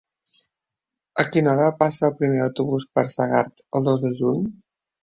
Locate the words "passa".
1.83-2.09